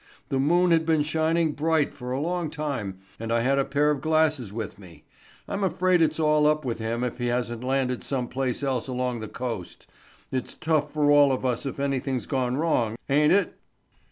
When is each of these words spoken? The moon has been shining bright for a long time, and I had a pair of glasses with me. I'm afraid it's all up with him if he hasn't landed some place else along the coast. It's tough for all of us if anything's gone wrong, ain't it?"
The 0.29 0.39
moon 0.39 0.71
has 0.71 0.79
been 0.79 1.03
shining 1.03 1.51
bright 1.51 1.93
for 1.93 2.11
a 2.11 2.19
long 2.19 2.49
time, 2.49 2.97
and 3.19 3.31
I 3.31 3.41
had 3.41 3.59
a 3.59 3.63
pair 3.63 3.91
of 3.91 4.01
glasses 4.01 4.51
with 4.51 4.79
me. 4.79 5.03
I'm 5.47 5.63
afraid 5.63 6.01
it's 6.01 6.19
all 6.19 6.47
up 6.47 6.65
with 6.65 6.79
him 6.79 7.03
if 7.03 7.19
he 7.19 7.27
hasn't 7.27 7.63
landed 7.63 8.03
some 8.03 8.27
place 8.27 8.63
else 8.63 8.87
along 8.87 9.19
the 9.19 9.27
coast. 9.27 9.85
It's 10.31 10.55
tough 10.55 10.91
for 10.91 11.11
all 11.11 11.31
of 11.31 11.45
us 11.45 11.67
if 11.67 11.79
anything's 11.79 12.25
gone 12.25 12.57
wrong, 12.57 12.95
ain't 13.09 13.31
it?" 13.31 13.59